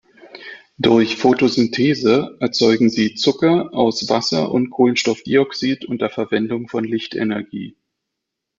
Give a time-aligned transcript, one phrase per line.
[0.79, 7.77] Durch Photosynthese erzeugen sie Zucker aus Wasser und Kohlenstoffdioxid unter Verwendung von Lichtenergie.